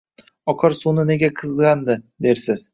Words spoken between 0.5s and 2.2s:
Oqar suvni nega qizg`andi,